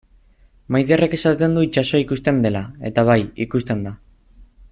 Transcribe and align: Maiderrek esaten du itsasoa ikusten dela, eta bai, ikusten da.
Maiderrek 0.75 1.13
esaten 1.17 1.53
du 1.57 1.65
itsasoa 1.67 2.01
ikusten 2.05 2.41
dela, 2.47 2.63
eta 2.91 3.05
bai, 3.11 3.19
ikusten 3.47 3.87
da. 3.91 3.95